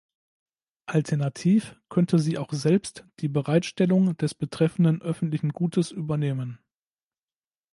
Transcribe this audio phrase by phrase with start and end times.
[0.87, 6.57] Alternativ könnte sie auch selbst die Bereitstellung des betreffenden öffentlichen Gutes übernehmen.